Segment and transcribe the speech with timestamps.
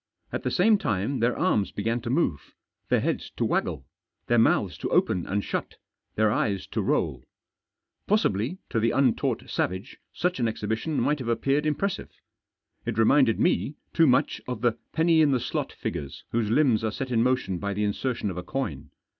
[0.33, 2.55] At the same time their arms began to move,
[2.89, 3.85] their heads to waggle,
[4.25, 5.75] their mouths to open and shut,
[6.15, 7.23] their eyes to roll.
[8.07, 12.09] Possibly, to the untaught savage, such an exhibition might have appeared impressive.
[12.83, 16.89] It reminded me too much of the penny in the slot figures whose limbs are
[16.91, 18.89] set in motion by the insertion of a coin.